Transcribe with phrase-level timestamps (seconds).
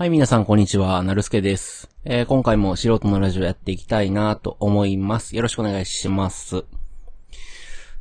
[0.00, 1.02] はい、皆さん、こんにちは。
[1.02, 1.90] なるすけです。
[2.06, 5.36] えー今回も素人のラジオやっていきたいなと思います。
[5.36, 6.64] よろしくお願いします。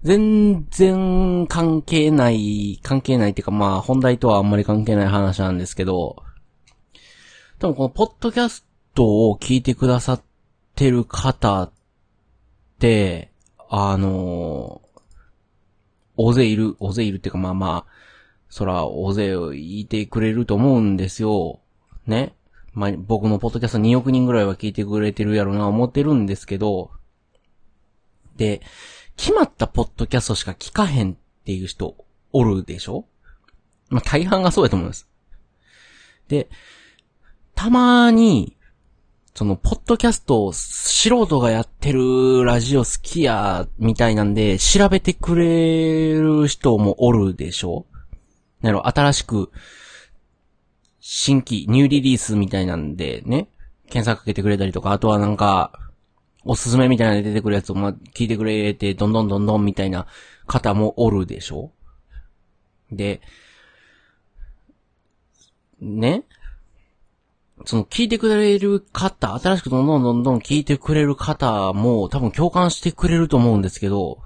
[0.04, 6.23] 全然関係ない、関係ないっていうか、まあ、本題とはあんまり関係ない話なんですけど、
[7.59, 10.22] 多分このポッドキャストを聞いてくださっ
[10.76, 11.72] てる方っ
[12.79, 13.29] て、
[13.68, 14.81] あの
[16.16, 17.86] 大勢いる、大勢いるっていうか、まあまあ、
[18.48, 21.59] そら、大勢いてくれると思うんですよ。
[22.08, 22.36] ね。
[22.73, 26.91] まあ、僕のポッドキャスト2億人ぐらいは聞いてくれてるやろな、思ってるんですけど、
[28.38, 28.62] で、
[29.17, 31.95] 決まったポッドキャストしか聞かへんっていう人
[32.31, 33.05] おるでしょ？
[33.90, 35.09] まあ、大半がそうやと思います。
[36.27, 36.48] で、
[37.55, 38.55] たまに、
[39.34, 47.85] その、ポッドキャストを素人がやってるラジオ好きや、みたいなんで、調べてくれる人もおるでしょ？
[48.62, 49.52] なる新しく、
[50.99, 53.49] 新規、ニューリリースみたいなんでね、
[53.90, 55.71] 検索かけてくれたりとか、あとはなんか、
[56.46, 60.07] おすすめみたいなので出てくるやつを、ま、聞いてくれて、どんどんどんどんみたいな
[60.48, 61.71] 方もおるでしょ？
[62.91, 63.21] で、
[65.82, 66.23] ね？
[67.66, 74.20] その聞いてくれる方、新しくどんどんどんどん聞いてくれる方も多分共感してくれると思うんですけど、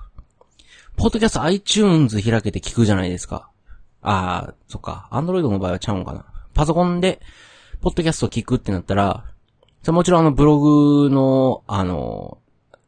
[0.97, 3.49] ポッドキャスト iTunes 開けて聞くじゃないですか。
[4.01, 5.09] ああ、そっか。
[5.11, 6.25] Android の場合はちゃうんかな。
[6.53, 7.21] パソコンで、
[7.81, 9.25] ポッドキャスト聞くってなったら、
[9.87, 12.37] もちろんあのブログの、あの、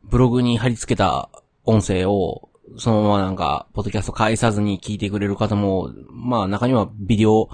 [0.03, 1.29] ブログに貼り付けた
[1.65, 7.49] 音声を、そのままなんか、ポッドキャスト返さずに聞いてくれる方も、まあ中にはビデオ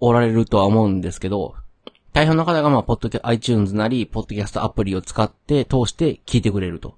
[0.00, 1.54] おられるとは思うんですけど、
[2.12, 6.96] 大半の方がまあ、ポッドキャ、iTunes なり、ポッドキャストアプリを使って、通して聞いてくれると。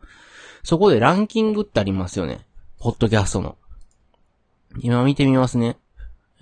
[0.63, 2.47] そこでランキングってありますよね。
[2.79, 3.57] ポッドキャストの。
[4.79, 5.77] 今見てみますね。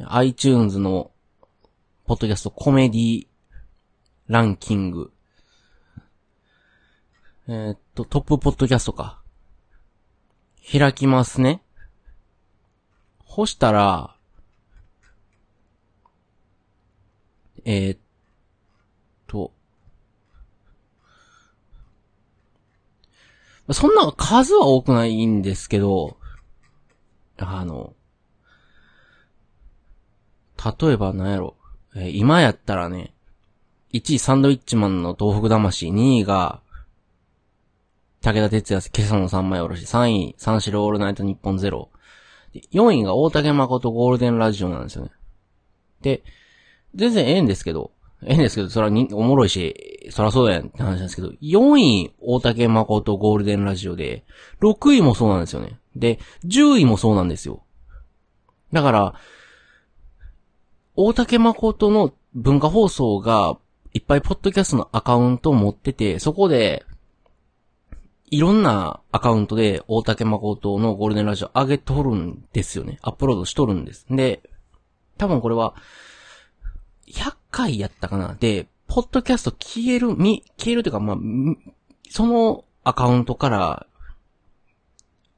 [0.07, 1.10] iTunes の、
[2.11, 3.27] ポッドキャストコメディ
[4.27, 5.13] ランキング。
[7.47, 9.23] えーっと、トップポッドキャストか。
[10.73, 11.63] 開きますね。
[13.25, 14.17] 干したら、
[17.65, 17.99] えーっ
[19.29, 19.53] と、
[23.71, 26.17] そんな数は多くないんですけど、
[27.37, 27.95] あの、
[30.59, 31.57] 例えば何やろ、
[31.95, 33.13] えー今やったらね、
[33.93, 36.61] 1位サンドウィッチマンの東北魂、2位が、
[38.23, 41.89] 武田鉄矢今朝の三枚おろし、3位三四郎オールナイトニッポンゼロ、
[42.73, 45.11] 4位が大竹誠ゴールデンラジオなんですよね。
[46.03, 46.23] で、
[46.95, 47.93] 全然ええんですけど、
[48.23, 54.25] ええんですけど、そらに、おもろいし、そらそうやんって話なんですけど、4位、大竹誠ゴールデンラジオで、
[54.61, 55.79] 6位もそうなんですよね。
[55.97, 57.63] で、10位もそうなんですよ。
[58.73, 59.15] だから、
[61.03, 63.57] 大竹誠の文化放送が、
[63.95, 66.85] いっぱいポッドキャストのアカウントを持ってて、そこで、
[68.27, 72.99] いろんなアカウントで大竹誠のゴールデンラジオ上げとるんですよね。
[73.01, 74.05] アップロードしとるんです。
[74.11, 74.43] で、
[75.17, 75.75] 多分これは、
[77.09, 81.17] 100回やったかなで、ポッドキャスト消える、み、消えるというか、まあ、
[82.11, 83.87] そのアカウントから、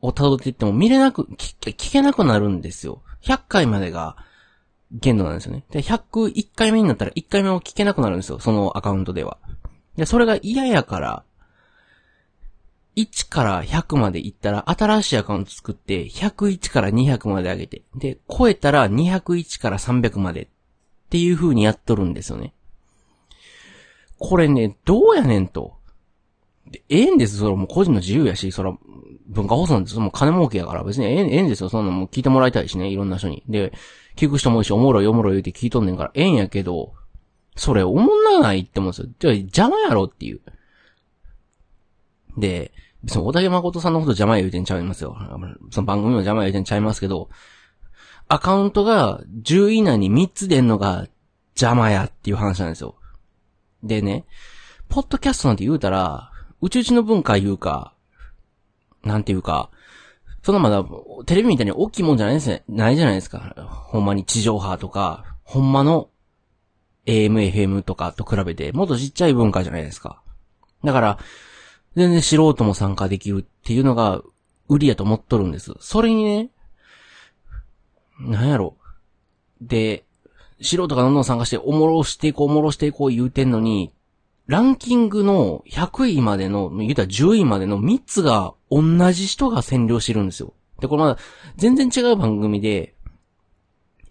[0.00, 3.00] を辿っていっても見れなく、聞聞けなくなるんですよ。
[3.23, 4.17] 100回までが
[4.93, 5.65] 限度なんですよね。
[5.71, 8.39] で、101回目になったら1回目も聞けなくなるんですよ。
[8.39, 9.39] そのアカウントでは。
[9.97, 11.25] で、それが嫌やから、
[12.97, 20.49] 1から100まで行ったら、新しいアカウント作って、101から200まで上げて、で、超えたら201から300までっ
[21.09, 22.53] ていう風にやっとるんですよね。
[24.19, 25.79] これね、どうやねんと。
[26.89, 28.77] ええんです、それも個人の自由やし、そら、
[29.32, 33.43] 文化放送なんてそれもう金儲けやから、別にええええんですよ、そんなのもう聞いてもらいたいしね、いろんな人に。
[33.48, 33.72] で、
[34.16, 36.93] 聞く人もいいし、おもろいおもろい言うて聞いとんねんから、ええんやけど、
[37.56, 39.09] それおもんなないって思うんですよ。
[39.19, 40.41] じゃ邪魔やろっていう。
[42.37, 42.72] で、
[43.03, 45.16] 別に小竹誠さんのこと邪魔言うてんちゃいますよ。
[45.70, 47.28] その番組も邪魔言うてんちゃいますけど、
[48.28, 51.06] アカウントが10位以内に3つ出んのが
[51.54, 52.97] 邪魔やっていう話なんですよ。
[53.82, 54.25] でね、
[54.88, 56.31] ポッドキャストなんて言うたら、
[56.61, 57.94] うちうちの文化言うか、
[59.04, 59.70] なんていうか、
[60.43, 60.84] そのまだ、
[61.26, 63.54] テレビみたいに大きいもんじゃないですね、ないじゃないですか。
[63.88, 66.08] ほんまに地上波とか、ほんまの
[67.06, 70.22] AM、FM とかと比べて、もっとちっちゃい文化じゃないですか。
[70.84, 71.19] だから、
[71.94, 74.22] 全然素人も参加できるっていうのが、
[74.69, 75.75] 売りやと思っとるんです。
[75.81, 76.50] それにね、
[78.19, 78.76] なんやろ。
[79.60, 80.04] で、
[80.60, 83.93] 素人がどんどん参加して、おもろしていこう、おもろしていこう言うてんのに、
[84.52, 90.52] ランキングの100位までの、言うたら10位までの3つが同じ人が占領してるんですよ。
[90.78, 91.19] で、これまだ
[91.56, 92.94] 全然違う番組で、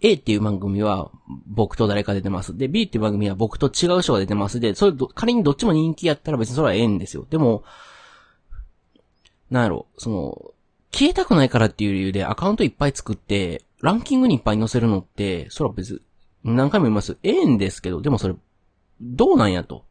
[0.00, 1.12] A っていう番組は
[1.46, 2.58] 僕と誰か出てます。
[2.58, 4.58] で、B っていう番組は僕と違う人が出てます。
[4.58, 7.24] で、それ仮にどっちも人気やったら別にそれはええんですよ。
[7.30, 7.62] でも、
[9.48, 10.54] なんやろ、その、
[10.90, 16.02] 消えたくないからっていう理由でアカウントいっぱい作って、ランキングにいっぱい載せるのって、それは別、
[16.42, 17.16] 何回も言います。
[17.22, 18.34] ええんですけど、でもそれ、
[19.00, 19.84] どうなんやと。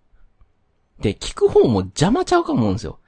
[1.02, 3.00] で、聞く方も邪魔ちゃうかもんですよ。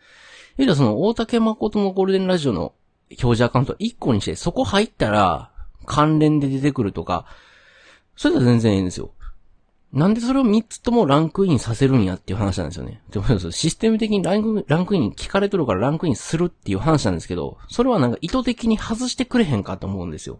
[0.57, 2.73] えじゃあその、大竹誠のゴールデンラジオの
[3.09, 5.51] 表示アカウント1個にして、そこ入ったら、
[5.85, 7.25] 関連で出てくるとか、
[8.15, 9.11] それでは全然いいんですよ。
[9.91, 13.03] なんでそれを3つともランクインさせるんやっていう話なんですよね。
[13.11, 20.39] でもシステム的にランクランクイン聞かれとるからランクインするっていう話なんですけど、それはなんか意図的に外してくれへんかと思うんですよ。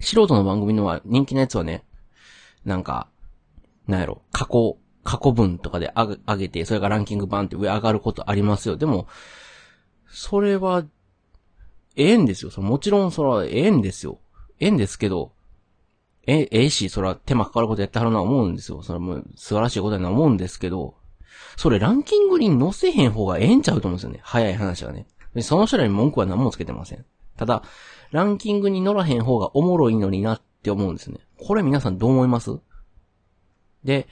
[0.00, 1.84] 素人の番組のは、人気のやつはね、
[2.64, 3.08] なんか、
[3.86, 8.76] なんやろ、過去、過去文とかで上げて、それがランキングバンって上上がることありますよ。
[8.76, 9.08] でも、
[10.08, 10.84] それは、
[11.96, 12.50] ええんですよ。
[12.62, 14.20] もちろんそれはええんですよ。
[14.60, 15.32] ええんですけど、
[16.26, 18.82] え、ええし、それは手間かかることやってはるな思うんですよ。
[18.82, 20.94] それも素晴らしいことやな思うんですけど、
[21.56, 24.20] それランキングに載せへん方がええんちゃうと思うんですよね。
[24.22, 25.06] 早い話はね。
[25.40, 27.04] その人らに文句は何もつけてません。
[27.36, 27.62] ただ、
[28.10, 31.18] ランキングに乗らへん方がおもろいのになって思うんですね。
[31.38, 32.58] これ皆さんどう思います？
[33.82, 34.06] で、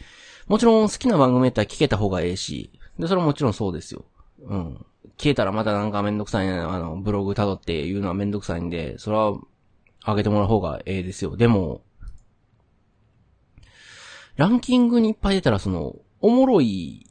[0.51, 4.05] もちろん好きな番組やったら聞けた方がええし、で、それはもちろんそうですよ。
[4.43, 4.85] うん。
[5.17, 9.39] 消えたらまたなんかめんどくさいな、あの、ブログ辿って言うのはめんどくさいんで、それは、
[10.05, 11.37] 上げてもらう方がええですよ。
[11.37, 11.83] でも、
[14.35, 17.07] ランキングにいっぱい出たら、その、おもろい、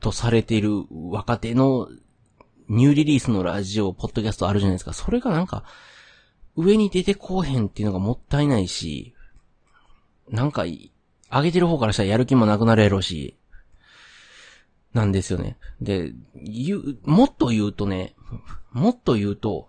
[0.00, 1.90] とされている若手の
[2.70, 4.94] ニューリリースのラジオ、ポッドキャストあるじゃないですか。
[4.94, 5.64] それがなんか、
[6.56, 9.12] 上に出てこうへんっていうのがもったいないし、
[10.28, 10.90] なんか、上
[11.42, 13.36] げてる方からしたらやる気もなくなるやろうし、
[14.92, 15.56] なんですよね。
[15.80, 18.14] で、言う、もっと言うとね、
[18.72, 19.68] もっと言うと、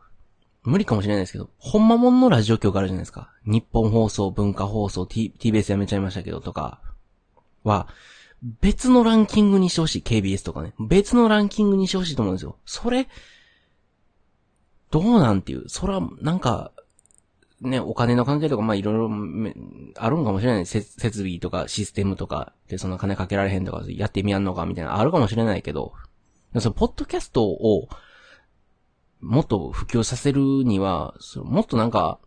[0.64, 3.32] 無理かもしれないですけど、ほんまもんのラジオ局あるじゃないですか。
[3.46, 6.82] 日本放送、文化放送、T、TBS やめちゃいましたけどとか、
[7.64, 7.88] は、
[8.62, 10.02] 別のランキングにしてほしい。
[10.02, 10.74] KBS とかね。
[10.80, 12.58] 別のランキングにしてほしいと思うんですよ。
[12.66, 13.08] それ、
[14.92, 15.68] どうなんていう。
[15.68, 16.72] そら、なんか、
[17.62, 19.10] ね、お金の関係とか、まあ、いろいろ、
[19.96, 20.66] あるんかもしれない。
[20.66, 25.94] 設備とかシステムとかでそんな金かけられへんとか、やってみやんのかみたいな、あるかもしれないけど、
[26.60, 27.90] その、ポッドキャストを、
[29.22, 32.20] もっと普及させるには、そもっとなんか、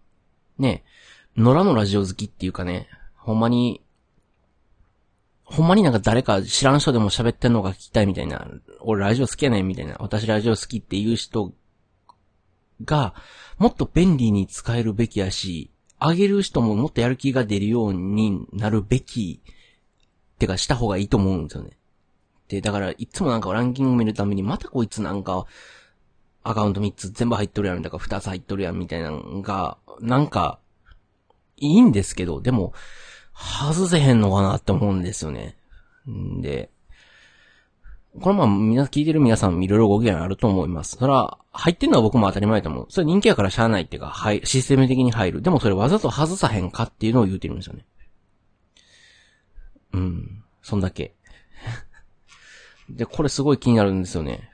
[0.58, 0.84] ね、
[1.36, 3.82] 野良のラジオ好きっていうかね、ほんまに、
[5.44, 8.48] ほんまになんか誰か知らん人でも喋ってんのが聞きたいみたいな、
[8.80, 11.52] 俺ラジオ好きやねんみたいな、私ラジオ好きっていう人
[12.84, 13.14] が、
[13.58, 21.76] もっと便利に使えるべきやし、あげる人ももっとやる気が出るようになるべき、ってかした方がいいと思うんですよね。
[22.48, 25.46] で、だから、いつもなんかランキング見るために、またこいつなんか、
[26.42, 30.58] アカウント3つ全部入っとるやん、だから2つ入っとるやん、みたいなのが、なんか、
[31.58, 32.72] いいんですけど、でも、
[33.34, 35.56] 外せへんのかなって思うんですよね。
[36.08, 36.70] んで、
[38.18, 40.96] これまあ、みな、聞いてる皆さんいろいろご意見あると思います。
[40.96, 42.86] それは、入ってんのは僕も当たり前と思う。
[42.88, 45.42] それ人気やからしゃあないっていうか、はい、システム的に入る。
[45.42, 47.86] でもそれわざと外さへんかっていうのを言うてるんですよね。
[49.92, 50.44] うん。
[50.62, 51.14] そんだけ。
[52.90, 54.50] で、これすごい気になるんですよね。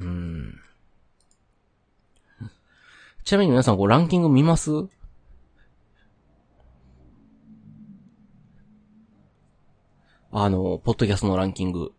[0.00, 0.54] うん。
[3.24, 4.70] ちなみに皆さん、こう、ランキング見ます？
[10.32, 11.92] あの、ポッドキャストのランキング。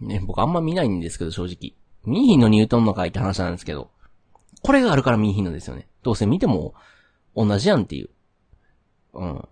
[0.00, 1.74] ね、僕あんま見ないんですけど、正直。
[2.04, 3.90] 見ーひんのに言うとんのかいって話なんですけど。
[4.62, 5.88] これがあるから見ーひんのですよね。
[6.02, 6.74] どうせ見ても、
[7.34, 8.10] 同じやんっていう。
[9.14, 9.48] うん。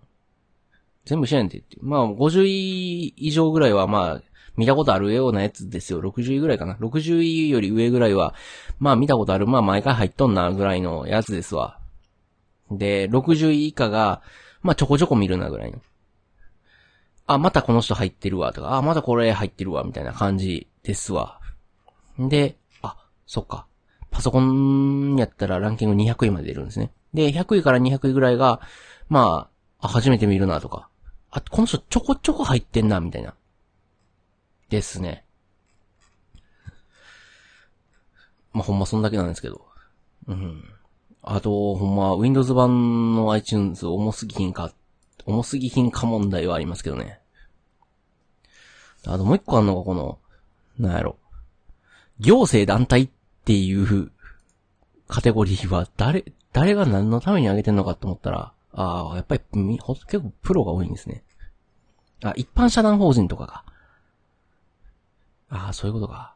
[1.05, 1.77] 全部一緒やんって言って。
[1.81, 4.21] まあ、50位以上ぐらいはまあ、
[4.57, 6.01] 見たことあるようなやつですよ。
[6.01, 6.75] 60位ぐらいかな。
[6.75, 8.33] 60位より上ぐらいは、
[8.79, 11.79] まあ見たことある、まあ毎回入っとんなぐらいのやつですわ。
[12.71, 14.21] で、60位以下が、
[14.61, 15.79] まあちょこちょこ見るなぐらいの。
[17.27, 21.39] あ、またこの人入ってるわ、とか、あ、またこれ入ってるわ、みたいな感じですわ。
[22.19, 23.65] で、あ、そっか。
[24.11, 26.91] パソコンやったらランキング200位まで出るんですね。
[27.13, 28.61] で、100位から200位ぐらいが、
[29.09, 29.49] ま
[29.81, 30.87] あ、あ、初めて見るな、とか。
[31.31, 33.33] あ、この人ちょこちょこ入ってんな、みたいな。
[34.69, 35.25] ですね。
[38.53, 39.65] まあ、ほんまそんだけなんですけど。
[40.27, 40.63] うん。
[41.23, 44.71] あと、ほんま、Windows 版の iTunes 重すぎひんか、
[45.25, 47.19] 重すぎひんか問題はありますけどね。
[49.07, 50.19] あともう一個あんのがこの、
[50.79, 51.17] なんやろ。
[52.19, 53.09] 行政団体っ
[53.43, 54.11] ていう
[55.07, 61.23] カテゴリーは誰、誰が何のために上げてんのかと思ったら、ああ、やっぱり結構プロが多いんですね。
[62.23, 63.65] あ、一般社団法人とかか。
[65.49, 66.35] ああ、そういうことか。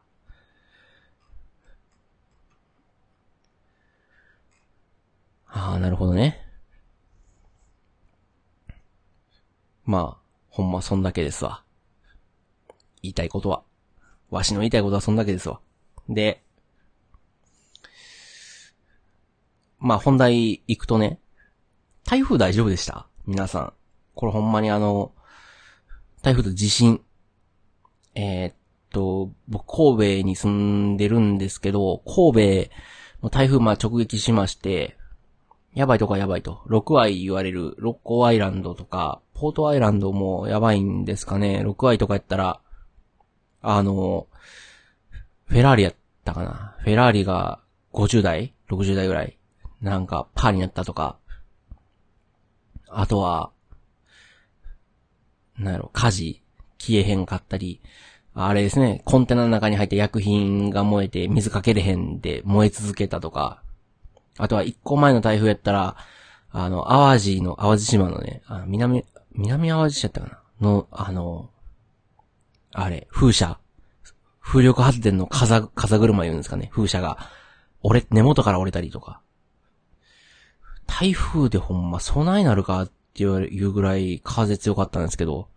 [5.48, 6.49] ああ、なるほどね。
[9.89, 11.63] まあ、ほんまそんだけですわ。
[13.01, 13.63] 言いたいことは。
[14.29, 15.62] わしの言いたいことはそんだけですわ。
[16.08, 16.43] で、
[19.79, 21.19] まあ本題行くとね、
[22.05, 23.08] 台風大丈夫でした？
[23.25, 23.74] 皆さん。
[24.13, 25.12] これほんまにあの、
[26.22, 27.01] 台風と地震。
[28.13, 28.55] えー、っ
[28.91, 32.72] と、僕神戸に住んでるんですけど、神戸
[33.24, 35.00] の台風まあ直撃しまして、
[35.74, 36.62] やばいとかやばいと。
[36.67, 41.62] 6愛言われる、六甲アイランドとか、ポートアイランドもやばいんですかね。
[41.63, 42.60] 6愛とかやったら、
[43.62, 44.27] あの、
[45.46, 46.75] フェラーリやったかな。
[46.79, 47.62] フェラーリが
[47.93, 49.38] 50代 ?60 代ぐらい？
[49.81, 51.17] なんか、パーになったとか。
[52.89, 53.51] あとは、
[55.58, 56.43] なんやろ、火事
[56.77, 57.81] 消えへんかったり、
[58.34, 63.63] あれですね、コンテナの中に入った薬品が燃えて水かけれへんで燃え続けたとか、
[64.38, 65.96] あとは一個前の台風やったら、
[66.51, 70.67] あの、淡路の、淡路島のね、あの南、南淡路市やったかな？
[70.67, 71.50] の、あの、
[72.71, 73.59] あれ、風車。
[74.41, 76.69] 風力発電の風、風車言うんですかね？
[76.74, 77.17] 風車が、
[77.81, 79.21] 折れ、根元から折れたりとか。
[80.88, 85.48] 台風でほんま備えなるかって言われるぐらい風強かったんですけど、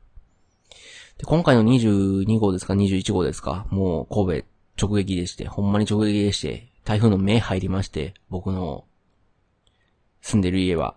[1.18, 4.46] で、今回の22号ですか、21号ですか、もう神戸
[4.86, 8.84] 直撃でして、ほんまに直撃でして、台風の目入りまして、僕の
[10.20, 10.96] 住んでる家は、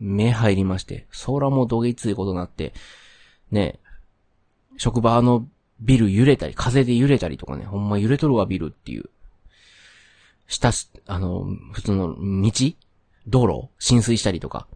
[0.00, 2.72] 目入りまして、空もどげついことになって、
[3.50, 3.78] ね、
[4.76, 5.46] 職場の
[5.80, 9.10] ビル揺れたり、風で揺れたりとかね、ほんま揺れとるわビルっていう。
[10.46, 10.70] 下、
[11.06, 12.50] あの、普通の道
[13.26, 14.66] 道路浸水したりとか、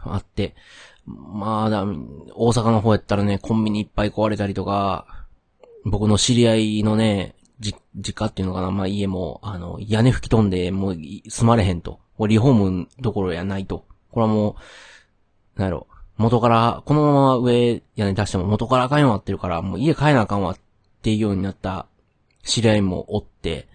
[0.00, 0.54] あって、
[1.04, 5.26] まあだ、大阪の方やったらね、コンビニいっぱい壊れたりとか、
[5.84, 12.00] 僕の知り合いのね、じ、実家っていうのかな、まあ家も、あの、屋根吹き飛んで、もう住まれへんと。
[12.18, 13.84] もうリフォームどころやないと。
[14.12, 14.56] これはも
[15.56, 20.58] う、なんやろ、元から、このまま上屋根出しても元からあかんようになってるから、もう家帰らなあかんわっ
[21.02, 21.86] ていうようになった
[22.44, 23.66] 知り合いもおって、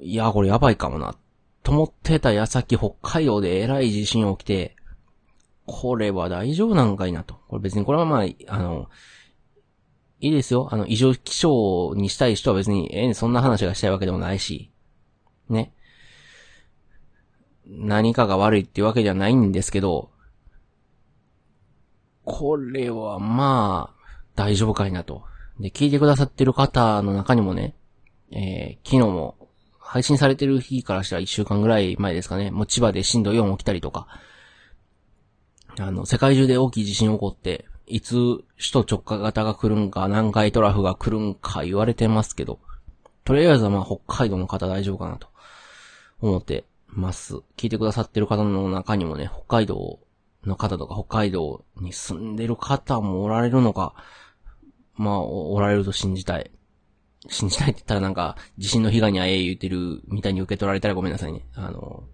[0.00, 1.14] いや、これやばいかもな、
[1.62, 4.76] と思ってた矢先北海道でえらい地震起きて、
[5.66, 7.34] これは大丈夫なんかいなと。
[7.48, 8.88] これ別にこれはまあ、あの、
[10.20, 10.68] いいですよ。
[10.72, 14.70] あの、異常気象にしたい人は別に、ええそんな話がしたいわけでもないし、
[15.48, 15.72] ね。
[17.68, 20.10] 何かが悪いっていうわけじゃないんですけど、
[22.24, 23.98] これはまあ、
[24.34, 25.24] 大丈夫かいなと。
[25.60, 27.74] で、聞いてくださってる方の中にもね、
[28.30, 29.36] えー、昨日も、
[29.78, 34.06] 配信されてる日からしたら1週間ぐらい前ですかね、もう千葉で震度4起きたりとか、
[35.78, 38.14] あの、世界中で大きい地震起こって、いつ
[38.58, 42.58] 首都直下型が来るんか、南海トラフが来るんか言われてますけど、
[43.24, 45.28] とりあえずはまあ北海道の方大丈夫かなと
[46.20, 47.36] 思ってます。
[47.56, 50.00] 聞いてくださってる方の中にもね、北海道
[50.44, 53.94] の方とか北海道に住んでる方もおられるのか、
[54.94, 56.50] まあ、おられると信じたい。
[57.28, 61.46] 信じたいって言ったらなんか、地震の被害にあえ言ってるみたいに受け取られたらごめんなさいね。
[61.54, 62.04] あの、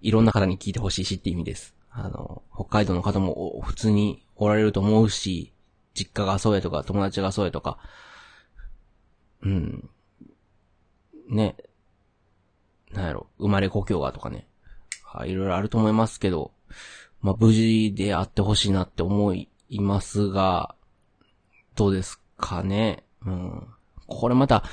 [0.00, 1.74] いろんな方に聞いてほしいしって意味です。
[1.90, 5.52] あの、北海道の方も普通におられると思うし、
[5.94, 7.78] 実家がそうやとか、友達がそうやとか、
[9.42, 9.90] うん。
[11.28, 11.56] ね。
[12.92, 14.46] なんやろ、生まれ故郷がとかね。
[15.04, 16.52] はい、いろいろあると思いますけど、
[17.20, 20.74] まあ、無事であってほしいなって思いますが、
[21.74, 23.04] どうですかね。
[23.24, 23.68] うん。
[24.06, 24.64] これまた、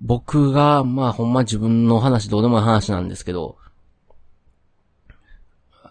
[0.00, 3.56] 僕が、まあほんま自分の話どうでもいい話なんですけど、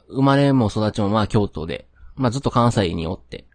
[0.07, 3.45] 生まれも育ちもまあ京都で、まあずっと関西におって、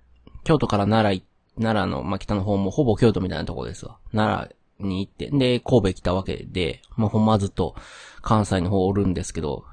[0.45, 1.23] 京都から奈
[1.57, 3.99] 良、奈良の、まあ北の方もほぼ京都みたいなとこですわ。
[4.13, 7.75] 奈良に行って、で、神戸来たわけで、まあほんまずっと
[8.23, 9.65] 関西の方おるんですけど、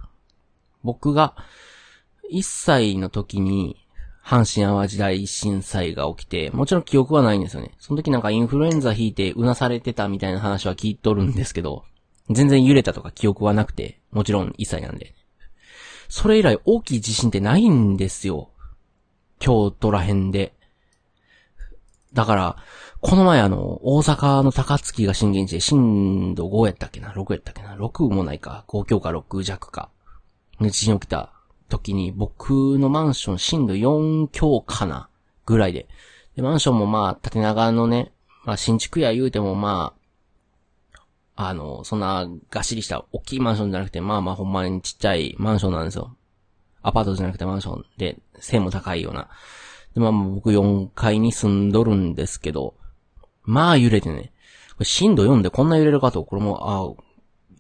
[0.84, 1.36] 僕が
[2.32, 3.78] 1歳の時に、
[4.24, 7.72] 阪神淡路大震災が起きて、もちろん記憶はないんですよね。
[7.78, 11.84] その時なんかインフルエンザ引いてうなされてたみたいな話は聞いとるんですけど、
[12.30, 15.14] 全然揺れたとか記憶はなくて、もちろん1歳なんで。
[16.08, 18.50] それ以来大きい地震ってないんですよ。
[19.40, 20.54] 京都ら辺で。
[22.14, 22.58] だから、
[23.02, 28.66] この前あの、大阪の高槻が震源地で震度5やったっけな ?6 やったっけな ?6 もないか。
[28.68, 29.90] 5強か6弱か。
[30.62, 31.34] 地震起きた
[31.70, 35.10] 時に僕のマンション震度4強かな？
[35.46, 35.88] ぐらいで。
[36.36, 38.14] で、マンションもまあ、縦長のね、
[38.46, 39.94] まあ新築や言うてもま
[41.36, 46.16] あ、あの、そんながっしりした大きいマンションじゃなくて、まあまあほんまにちっちゃいマンションなんですよ。
[46.84, 49.30] アパートじゃなくてマンションで、背も高いような。
[49.94, 52.76] で、まあ僕4階に住んどるんですけど、
[53.44, 54.32] まあ揺れてね、
[54.82, 57.04] 震度4でこんな揺れるかと、これも、あ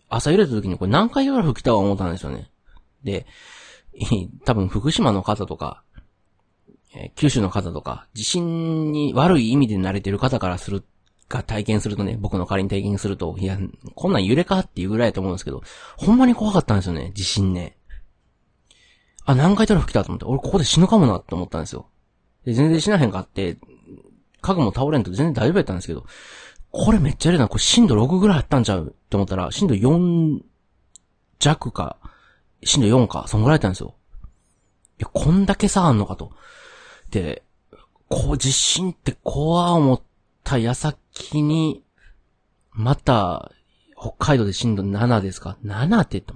[0.09, 2.49] 朝揺れた時にこれ何回ぐらい吹きたわ思ったんですよね。
[3.03, 3.25] で、
[4.45, 5.83] 多分福島の方とか、
[6.95, 10.83] えー、九州の方とか、地震に悪い意味で慣れてる方からする、
[11.29, 13.57] が体験するとね、僕の仮に体験すると、いや、
[13.95, 15.63] こんなん揺れかっていうぐらいだと思うんですけど、
[15.97, 17.77] ほんまに怖かったんですよね、地震ね。
[19.25, 21.87] あ、何回とら吹きたと思って、俺ここで死ぬかもなって思ったんですよ。
[22.45, 23.57] で、全然死なへんかって、
[24.41, 26.05] 家具も倒れんと全然大丈夫やったんですけど、
[26.71, 30.41] これめっちゃやるな、これ震度6ぐらいあったんちゃうって思ったら、震度4
[31.39, 31.97] 弱か、
[32.63, 33.95] 震度4か、そんぐらいやったんですよ。
[34.99, 36.31] いや、こんだけ差あんのかと。
[37.09, 37.43] で、
[38.09, 40.01] こう、地震って怖思っ
[40.43, 41.83] た矢先に、
[42.71, 43.51] また、
[43.97, 46.33] 北海道で震度7ですか ?7 って言った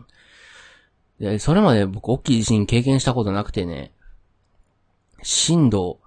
[1.19, 3.91] で、それまで僕大きい地震経験したことなくてね、
[5.21, 5.99] 震度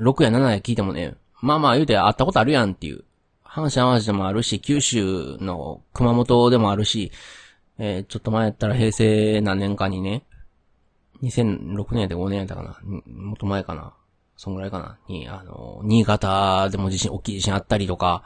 [0.00, 3.04] 6や7や聞いてもね、まあまあ言うて会ったことあるやんっていう。
[3.44, 7.12] 阪神淡路でもあるし、九州の熊本でもあるし、
[7.78, 10.24] えー、ちょっと前やったら平成何年かにね、
[11.22, 12.78] 2006年やで5年やったかな。
[12.82, 13.94] もっと前かな。
[14.36, 14.98] そんぐらいかな。
[15.08, 18.24] に、あの、新潟でも地震、大きい地震あったりとか、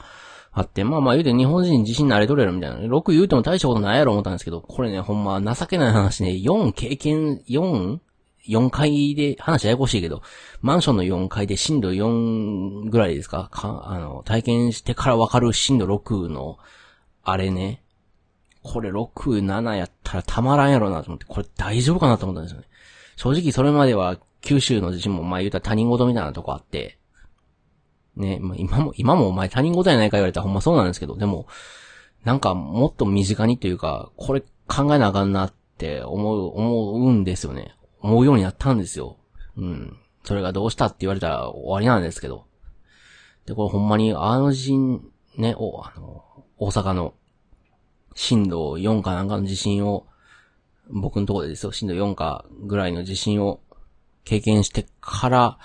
[0.52, 2.78] あって、まあまあ言うて日本人地震慣れとれるみたいな。
[2.78, 7.98] 6言うても大したことないやろ思ったんですけど、これね、ほんま情けない話ね、4経験、4?
[8.48, 10.22] 4階で、話ややこしいけど、
[10.60, 13.48] マンションの4階で震度4ぐらいですか？
[13.50, 16.58] か、あの、体験してからわかる震度6の、
[17.22, 17.82] あれね。
[18.62, 22.66] これ6、7やったらたまらんやろなと思って、これ大丈夫かなと思ったんですよね。
[23.16, 26.98] 正直それまでは九州の地震もまあ言うたら他人事みたいなとこあって、
[28.16, 31.46] ね、まあ、今も、今もお前他人事やないか言われたらほんまそうなんですけど、でも、
[32.24, 37.75] なんかもっと身近にというか、これ考えなあかんなって思う、思うんですよね。
[38.06, 39.16] 思うようになったんですよ。
[39.56, 39.98] うん。
[40.22, 42.46] それがどうしたって言われたら終わりなんですけど。
[43.46, 45.02] で、これほんまにあの地震、
[45.36, 46.24] ね、お、あの、
[46.58, 47.14] 大阪の
[48.14, 50.06] 震度4かなんかの地震を、
[50.88, 53.60] 僕のところでですよ、震度4かぐらいの地震を
[54.24, 55.58] 経験してから、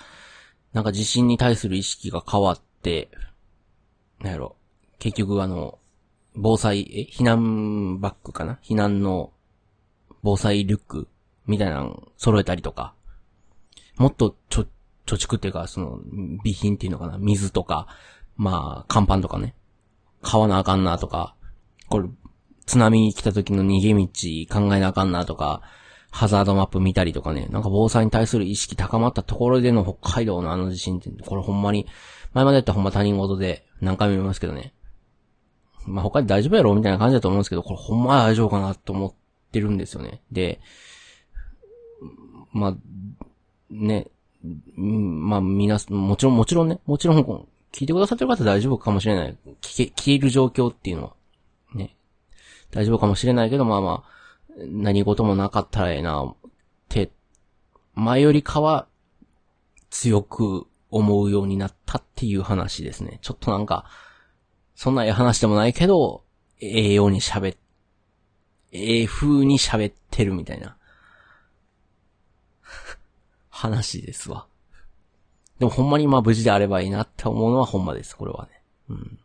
[0.72, 3.10] なんか地震に対する意識が変わって、
[4.20, 4.56] なんやろ、
[4.98, 5.78] 結局あの、
[6.34, 8.58] 防災、え、避難バッグかな？
[8.62, 9.32] 避難の
[10.22, 11.08] 防災リュック
[11.46, 12.94] みたいなの揃えたりとか、
[13.96, 14.66] もっとちょ、
[15.06, 17.88] 貯蓄っていうか、その、備品っていうのかな水とか、
[18.36, 19.54] まあ、乾パンとかね。
[20.22, 21.34] 買わなあかんなとか、
[21.88, 22.08] これ、
[22.64, 24.06] 津波来た時の逃げ道
[24.60, 25.62] 考えなあかんなとか、
[26.10, 31.86] ハザードマップ見たりとかね、なんか防災に対する意識高まったところでの北海道のあの地震って、これほんまに、
[32.34, 34.74] 前までやったらほんま他人事で何回も見ますけどね。
[35.86, 39.14] まあ他で大丈夫やろみたいな感じだと思うんですけど、これほんま大丈夫かなと思っ
[39.50, 40.22] てるんですよね。
[40.30, 40.60] で、
[42.52, 42.74] まあ、
[43.70, 44.08] ね、
[44.76, 49.36] まあ、みな、もちろん、もちろんね、もちろん、聞いてくださってる方大丈夫かもしれない。
[49.60, 51.12] 聞け、聞ける状況っていうのは、
[51.74, 51.96] ね、
[52.70, 54.12] 大丈夫かもしれないけど、まあまあ、
[54.58, 56.34] 何事もなかったらええな、っ
[56.88, 57.10] て、
[57.94, 58.86] 前よりかは、
[59.90, 63.18] 強く思うようになったっていう話ですね。
[63.22, 63.86] ちょっとなんか、
[64.74, 66.24] そんなええ話でもないけど、
[66.60, 67.56] ええように喋っ、
[68.72, 70.76] ええ風に喋ってるみたいな。
[73.62, 74.46] 話ですわ。
[75.58, 78.62] でもほんまにまあ無事であればいいなって思うのはほんまです、これはね。
[78.88, 79.18] うん。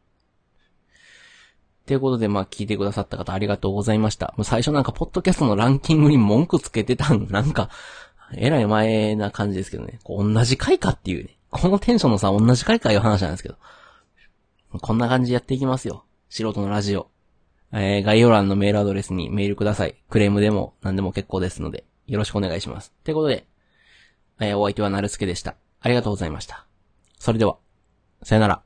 [1.88, 4.34] ということで、まあ、聞いてくださった方ありがとうございました。
[4.38, 7.70] もう最初なんか、ポッドキャストのランキングに文句つけてたん、 なんか、
[8.34, 10.00] えらい前な感じですけどね。
[10.04, 11.38] こう同じ回かっていうね。
[11.50, 13.56] このテンションのさ、同じ回かいう話なんですけど。
[14.82, 16.04] こんな感じでやっていきますよ。
[16.30, 17.08] 素人のラジオ。
[17.72, 19.96] えー、概要欄のメールアドレスにメールください。
[20.10, 22.94] クレームでも何でも結構ですので、よろしくお願いします。
[23.06, 23.47] ということで、
[24.40, 25.56] えー、お相手はなるすけでした。
[25.80, 26.66] ありがとうございました。
[27.20, 27.58] それでは、
[28.24, 28.64] さよなら。